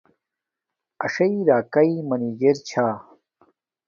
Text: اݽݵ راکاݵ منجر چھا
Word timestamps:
اݽݵ 1.05 1.33
راکاݵ 1.49 1.91
منجر 2.09 2.55
چھا 2.69 2.87